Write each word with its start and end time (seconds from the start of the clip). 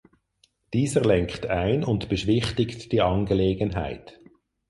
Dieser 0.73 1.01
lenkt 1.05 1.45
ein 1.45 1.83
und 1.83 2.09
beschwichtigt 2.09 2.91
die 2.91 3.01
Angelegenheit. 3.01 4.19